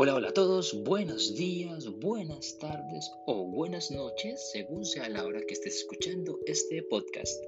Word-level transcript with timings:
Hola, 0.00 0.14
hola 0.14 0.28
a 0.28 0.32
todos, 0.32 0.84
buenos 0.84 1.34
días, 1.34 1.88
buenas 1.98 2.56
tardes 2.60 3.10
o 3.26 3.48
buenas 3.48 3.90
noches, 3.90 4.52
según 4.52 4.84
sea 4.84 5.08
la 5.08 5.24
hora 5.26 5.40
que 5.40 5.54
estés 5.54 5.78
escuchando 5.78 6.38
este 6.46 6.84
podcast. 6.84 7.42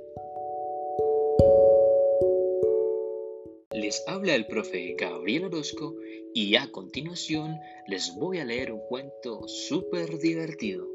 Les 3.70 4.02
habla 4.08 4.34
el 4.34 4.48
profe 4.48 4.96
Gabriel 4.98 5.44
Orozco 5.44 5.94
y 6.34 6.56
a 6.56 6.72
continuación 6.72 7.56
les 7.86 8.16
voy 8.16 8.40
a 8.40 8.44
leer 8.44 8.72
un 8.72 8.80
cuento 8.80 9.46
súper 9.46 10.18
divertido. 10.18 10.88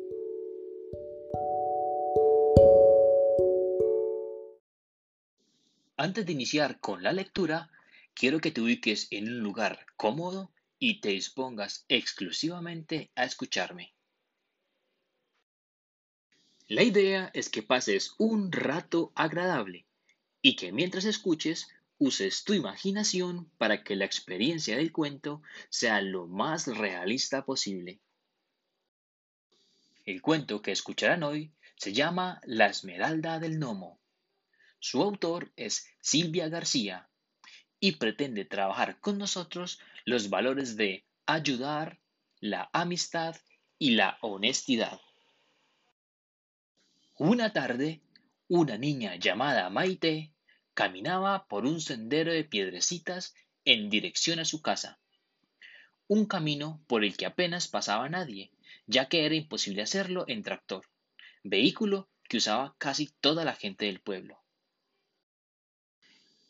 Antes 5.96 6.26
de 6.26 6.34
iniciar 6.34 6.82
con 6.82 7.02
la 7.02 7.14
lectura, 7.14 7.72
quiero 8.14 8.42
que 8.42 8.52
te 8.52 8.60
ubiques 8.60 9.08
en 9.12 9.30
un 9.30 9.40
lugar 9.40 9.86
cómodo 9.96 10.52
y 10.80 11.00
te 11.02 11.10
dispongas 11.10 11.86
exclusivamente 11.88 13.12
a 13.16 13.26
escucharme. 13.26 13.94
La 16.68 16.84
idea 16.84 17.30
es 17.34 17.50
que 17.50 17.62
pases 17.62 18.16
un 18.18 18.52
rato 18.52 19.12
agradable 19.16 19.86
y 20.42 20.56
que 20.56 20.72
mientras 20.72 21.06
escuches 21.06 21.68
uses 21.98 22.44
tu 22.44 22.54
imaginación 22.54 23.50
para 23.58 23.84
que 23.84 23.96
la 23.96 24.06
experiencia 24.06 24.78
del 24.78 24.92
cuento 24.92 25.42
sea 25.70 26.02
lo 26.02 26.28
más 26.28 26.68
realista 26.68 27.46
posible. 27.46 28.00
El 30.06 30.22
cuento 30.22 30.62
que 30.62 30.72
escucharán 30.72 31.24
hoy 31.24 31.52
se 31.78 31.94
llama 31.94 32.42
La 32.44 32.68
Esmeralda 32.68 33.40
del 33.40 33.58
Gnomo. 33.58 34.00
Su 34.80 35.02
autor 35.02 35.52
es 35.56 35.88
Silvia 36.00 36.50
García 36.50 37.10
y 37.80 37.94
pretende 37.94 38.46
trabajar 38.46 39.00
con 39.00 39.18
nosotros 39.18 39.80
los 40.06 40.30
valores 40.30 40.76
de 40.76 41.04
ayudar, 41.26 42.00
la 42.40 42.70
amistad 42.74 43.36
y 43.78 43.92
la 43.92 44.18
honestidad. 44.22 45.00
Una 47.18 47.54
tarde, 47.54 48.02
una 48.48 48.78
niña 48.78 49.16
llamada 49.16 49.70
Maite 49.70 50.32
caminaba 50.74 51.48
por 51.48 51.66
un 51.66 51.80
sendero 51.82 52.32
de 52.32 52.44
piedrecitas 52.44 53.34
en 53.64 53.90
dirección 53.90 54.40
a 54.40 54.46
su 54.46 54.62
casa. 54.62 55.00
Un 56.08 56.26
camino 56.26 56.84
por 56.88 57.04
el 57.04 57.18
que 57.18 57.26
apenas 57.26 57.68
pasaba 57.68 58.10
nadie, 58.10 58.52
ya 58.86 59.08
que 59.08 59.26
era 59.26 59.34
imposible 59.34 59.82
hacerlo 59.82 60.26
en 60.28 60.44
tractor, 60.44 60.86
vehículo 61.44 62.10
que 62.28 62.38
usaba 62.38 62.76
casi 62.78 63.08
toda 63.22 63.46
la 63.46 63.56
gente 63.56 63.86
del 63.86 64.02
pueblo. 64.02 64.40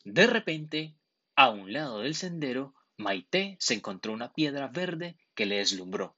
De 0.04 0.26
repente, 0.26 0.94
a 1.36 1.50
un 1.50 1.72
lado 1.72 2.00
del 2.00 2.14
sendero, 2.14 2.74
Maite 2.96 3.56
se 3.60 3.74
encontró 3.74 4.12
una 4.14 4.32
piedra 4.32 4.68
verde 4.68 5.18
que 5.34 5.44
le 5.44 5.58
deslumbró. 5.58 6.16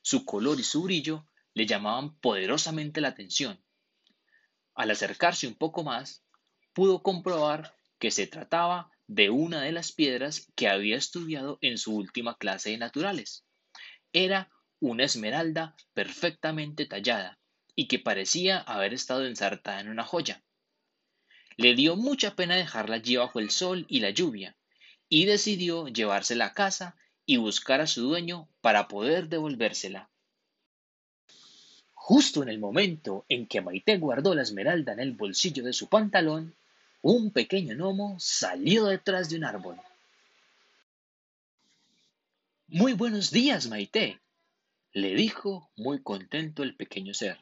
Su 0.00 0.24
color 0.24 0.58
y 0.58 0.64
su 0.64 0.82
brillo 0.82 1.28
le 1.52 1.66
llamaban 1.66 2.18
poderosamente 2.18 3.02
la 3.02 3.08
atención. 3.08 3.62
Al 4.74 4.90
acercarse 4.90 5.46
un 5.46 5.54
poco 5.54 5.84
más, 5.84 6.24
pudo 6.72 7.02
comprobar 7.02 7.76
que 7.98 8.10
se 8.10 8.26
trataba 8.26 8.90
de 9.06 9.28
una 9.28 9.60
de 9.60 9.72
las 9.72 9.92
piedras 9.92 10.50
que 10.56 10.68
había 10.68 10.96
estudiado 10.96 11.58
en 11.60 11.76
su 11.76 11.94
última 11.94 12.38
clase 12.38 12.70
de 12.70 12.78
naturales. 12.78 13.44
Era 14.14 14.50
una 14.80 15.04
esmeralda 15.04 15.76
perfectamente 15.92 16.86
tallada 16.86 17.38
y 17.76 17.86
que 17.86 17.98
parecía 17.98 18.60
haber 18.60 18.94
estado 18.94 19.26
ensartada 19.26 19.80
en 19.80 19.90
una 19.90 20.04
joya. 20.04 20.42
Le 21.56 21.74
dio 21.74 21.96
mucha 21.96 22.34
pena 22.34 22.56
dejarla 22.56 22.96
allí 22.96 23.16
bajo 23.16 23.38
el 23.38 23.50
sol 23.50 23.86
y 23.88 24.00
la 24.00 24.10
lluvia, 24.10 24.56
y 25.08 25.26
decidió 25.26 25.88
llevársela 25.88 26.46
a 26.46 26.52
casa 26.54 26.96
y 27.26 27.36
buscar 27.36 27.80
a 27.80 27.86
su 27.86 28.02
dueño 28.02 28.48
para 28.60 28.88
poder 28.88 29.28
devolvérsela. 29.28 30.08
Justo 31.94 32.42
en 32.42 32.48
el 32.48 32.58
momento 32.58 33.24
en 33.28 33.46
que 33.46 33.60
Maite 33.60 33.96
guardó 33.98 34.34
la 34.34 34.42
esmeralda 34.42 34.92
en 34.92 35.00
el 35.00 35.12
bolsillo 35.12 35.62
de 35.62 35.72
su 35.72 35.88
pantalón, 35.88 36.54
un 37.00 37.30
pequeño 37.30 37.74
gnomo 37.74 38.16
salió 38.18 38.86
detrás 38.86 39.28
de 39.28 39.36
un 39.36 39.44
árbol. 39.44 39.76
Muy 42.68 42.94
buenos 42.94 43.30
días, 43.30 43.68
Maite, 43.68 44.18
le 44.92 45.14
dijo 45.14 45.70
muy 45.76 46.02
contento 46.02 46.62
el 46.62 46.74
pequeño 46.74 47.14
ser. 47.14 47.38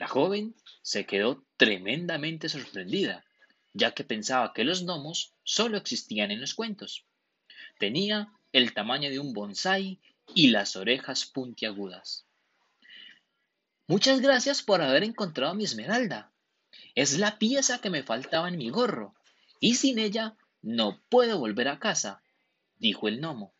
La 0.00 0.08
joven 0.08 0.54
se 0.80 1.04
quedó 1.04 1.44
tremendamente 1.58 2.48
sorprendida, 2.48 3.22
ya 3.74 3.92
que 3.92 4.02
pensaba 4.02 4.54
que 4.54 4.64
los 4.64 4.84
gnomos 4.84 5.34
solo 5.44 5.76
existían 5.76 6.30
en 6.30 6.40
los 6.40 6.54
cuentos. 6.54 7.04
Tenía 7.78 8.32
el 8.50 8.72
tamaño 8.72 9.10
de 9.10 9.18
un 9.18 9.34
bonsái 9.34 10.00
y 10.34 10.48
las 10.48 10.74
orejas 10.74 11.26
puntiagudas. 11.26 12.24
Muchas 13.88 14.22
gracias 14.22 14.62
por 14.62 14.80
haber 14.80 15.04
encontrado 15.04 15.52
mi 15.52 15.64
esmeralda. 15.64 16.32
Es 16.94 17.18
la 17.18 17.38
pieza 17.38 17.82
que 17.82 17.90
me 17.90 18.02
faltaba 18.02 18.48
en 18.48 18.56
mi 18.56 18.70
gorro, 18.70 19.14
y 19.60 19.74
sin 19.74 19.98
ella 19.98 20.34
no 20.62 20.98
puedo 21.10 21.38
volver 21.38 21.68
a 21.68 21.78
casa, 21.78 22.22
dijo 22.78 23.06
el 23.06 23.20
gnomo. 23.20 23.52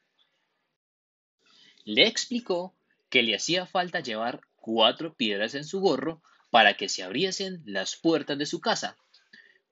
Le 1.85 2.07
explicó 2.07 2.75
que 3.11 3.23
le 3.23 3.37
hacía 3.37 3.67
falta 3.67 4.01
llevar 4.01 4.41
cuatro 4.61 5.15
piedras 5.15 5.55
en 5.55 5.65
su 5.65 5.81
gorro 5.81 6.23
para 6.51 6.77
que 6.77 6.89
se 6.89 7.03
abriesen 7.03 7.63
las 7.65 7.97
puertas 7.97 8.39
de 8.39 8.47
su 8.47 8.61
casa. 8.61 8.97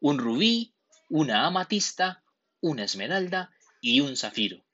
Un 0.00 0.18
rubí, 0.18 0.74
una 1.08 1.46
amatista, 1.46 2.22
una 2.60 2.84
esmeralda 2.84 3.52
y 3.80 4.00
un 4.00 4.16
zafiro. 4.16 4.64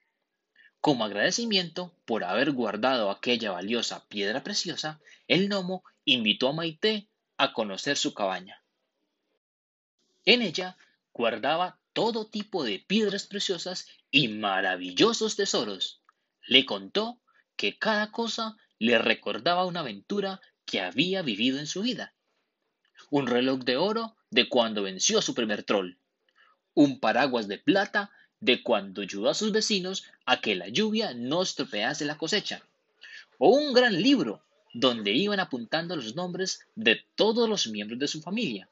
Como 0.80 1.04
agradecimiento 1.04 1.94
por 2.04 2.24
haber 2.24 2.52
guardado 2.52 3.10
aquella 3.10 3.50
valiosa 3.52 4.06
piedra 4.06 4.44
preciosa, 4.44 5.00
el 5.28 5.48
gnomo 5.48 5.82
invitó 6.04 6.48
a 6.48 6.52
Maite 6.52 7.08
a 7.38 7.52
conocer 7.52 7.96
su 7.96 8.12
cabaña. 8.12 8.62
En 10.26 10.42
ella 10.42 10.76
guardaba 11.12 11.78
todo 11.92 12.26
tipo 12.26 12.64
de 12.64 12.80
piedras 12.80 13.26
preciosas 13.26 13.86
y 14.10 14.28
maravillosos 14.28 15.36
tesoros. 15.36 16.02
Le 16.46 16.66
contó 16.66 17.20
que 17.56 17.78
cada 17.78 18.10
cosa 18.10 18.56
le 18.84 18.98
recordaba 18.98 19.64
una 19.64 19.80
aventura 19.80 20.42
que 20.66 20.82
había 20.82 21.22
vivido 21.22 21.58
en 21.58 21.66
su 21.66 21.80
vida. 21.80 22.12
Un 23.08 23.26
reloj 23.26 23.60
de 23.60 23.78
oro 23.78 24.14
de 24.28 24.46
cuando 24.50 24.82
venció 24.82 25.18
a 25.18 25.22
su 25.22 25.34
primer 25.34 25.62
troll. 25.62 25.96
Un 26.74 27.00
paraguas 27.00 27.48
de 27.48 27.56
plata 27.56 28.10
de 28.40 28.62
cuando 28.62 29.00
ayudó 29.00 29.30
a 29.30 29.34
sus 29.34 29.52
vecinos 29.52 30.04
a 30.26 30.42
que 30.42 30.54
la 30.54 30.68
lluvia 30.68 31.14
no 31.14 31.40
estropease 31.40 32.04
la 32.04 32.18
cosecha. 32.18 32.60
O 33.38 33.48
un 33.48 33.72
gran 33.72 34.02
libro 34.02 34.44
donde 34.74 35.12
iban 35.12 35.40
apuntando 35.40 35.96
los 35.96 36.14
nombres 36.14 36.60
de 36.74 37.06
todos 37.14 37.48
los 37.48 37.66
miembros 37.68 37.98
de 37.98 38.08
su 38.08 38.20
familia. 38.20 38.68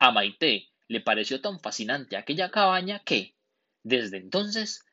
A 0.00 0.10
Maite 0.10 0.68
le 0.88 1.00
pareció 1.00 1.40
tan 1.40 1.60
fascinante 1.60 2.16
aquella 2.16 2.50
cabaña 2.50 2.98
que, 3.04 3.36
desde 3.84 4.16
entonces, 4.16 4.84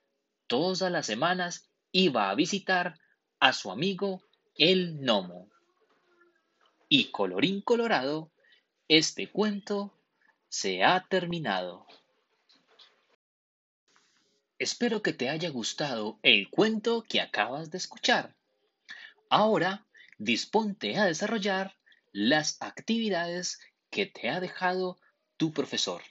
todas 0.45 0.91
las 0.91 1.07
semanas 1.07 1.67
iba 1.91 2.29
a 2.29 2.35
visitar 2.35 2.99
a 3.39 3.53
su 3.53 3.71
amigo 3.71 4.23
el 4.55 4.99
gnomo. 4.99 5.49
Y 6.87 7.11
colorín 7.11 7.61
colorado, 7.61 8.31
este 8.87 9.29
cuento 9.29 9.93
se 10.49 10.83
ha 10.83 11.07
terminado. 11.07 11.85
Espero 14.57 15.01
que 15.01 15.13
te 15.13 15.29
haya 15.29 15.49
gustado 15.49 16.19
el 16.21 16.49
cuento 16.49 17.03
que 17.07 17.21
acabas 17.21 17.71
de 17.71 17.77
escuchar. 17.77 18.35
Ahora, 19.29 19.85
disponte 20.17 20.97
a 20.97 21.05
desarrollar 21.05 21.77
las 22.11 22.57
actividades 22.61 23.59
que 23.89 24.05
te 24.05 24.29
ha 24.29 24.39
dejado 24.39 24.97
tu 25.37 25.53
profesor. 25.53 26.01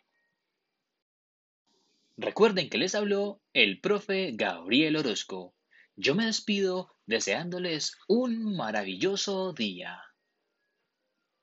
Recuerden 2.16 2.70
que 2.70 2.78
les 2.78 2.94
habló 2.94 3.40
el 3.52 3.80
profe 3.80 4.32
Gabriel 4.32 4.96
Orozco. 4.96 5.54
Yo 6.00 6.14
me 6.14 6.26
despido 6.26 6.94
deseándoles 7.06 7.98
un 8.06 8.54
maravilloso 8.54 9.52
día. 9.52 10.00